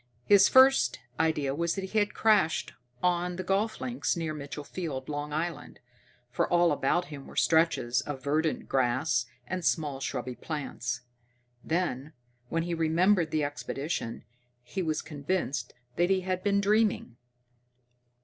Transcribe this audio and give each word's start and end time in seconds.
His 0.25 0.49
first 0.49 0.99
idea 1.19 1.53
was 1.53 1.75
that 1.75 1.83
he 1.83 1.99
had 1.99 2.15
crashed 2.15 2.73
on 3.03 3.35
the 3.35 3.43
golf 3.43 3.79
links 3.79 4.17
near 4.17 4.33
Mitchell 4.33 4.63
Field, 4.63 5.07
Long 5.07 5.31
Island, 5.31 5.79
for 6.31 6.47
all 6.51 6.71
about 6.71 7.05
him 7.13 7.27
were 7.27 7.35
stretches 7.35 8.01
of 8.01 8.23
verdant 8.23 8.67
grass 8.67 9.27
and 9.45 9.63
small 9.63 9.99
shrubby 9.99 10.33
plants. 10.33 11.01
Then, 11.63 12.13
when 12.49 12.63
he 12.63 12.73
remembered 12.73 13.29
the 13.29 13.43
expedition, 13.43 14.23
he 14.63 14.81
was 14.81 15.03
convinced 15.03 15.71
that 15.97 16.09
he 16.09 16.21
had 16.21 16.41
been 16.43 16.61
dreaming. 16.61 17.17